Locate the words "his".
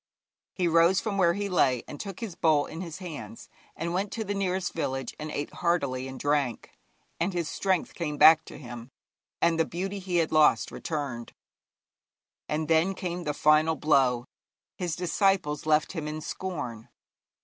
2.21-2.33, 2.81-2.97, 7.33-7.47, 14.75-14.95